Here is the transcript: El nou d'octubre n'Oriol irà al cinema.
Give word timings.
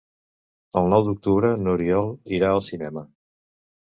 El 0.79 0.87
nou 0.93 1.03
d'octubre 1.07 1.51
n'Oriol 1.65 2.09
irà 2.39 2.49
al 2.55 2.63
cinema. 2.69 3.05